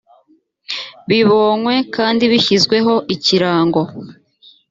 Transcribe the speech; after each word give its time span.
bibonywe 1.09 1.73
kandi 1.95 2.23
bishyizweho 2.31 2.93
ikirango 3.15 3.81